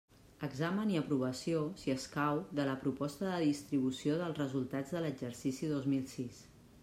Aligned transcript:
Examen 0.45 0.93
i 0.93 0.95
aprovació, 0.99 1.59
si 1.81 1.93
escau, 1.95 2.39
de 2.61 2.65
la 2.69 2.73
proposta 2.85 3.27
de 3.29 3.35
distribució 3.45 4.17
dels 4.23 4.41
resultats 4.45 4.95
de 4.97 5.05
l'exercici 5.07 5.73
dos 5.77 5.89
mil 5.93 6.09
sis. 6.15 6.41